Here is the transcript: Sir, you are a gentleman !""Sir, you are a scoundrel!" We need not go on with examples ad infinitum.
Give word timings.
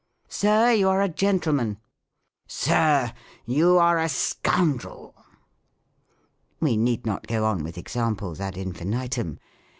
Sir, 0.29 0.71
you 0.71 0.89
are 0.89 1.03
a 1.03 1.07
gentleman 1.07 1.77
!""Sir, 2.47 3.13
you 3.45 3.77
are 3.77 3.99
a 3.99 4.09
scoundrel!" 4.09 5.13
We 6.59 6.75
need 6.75 7.05
not 7.05 7.27
go 7.27 7.45
on 7.45 7.63
with 7.63 7.77
examples 7.77 8.39
ad 8.41 8.57
infinitum. 8.57 9.37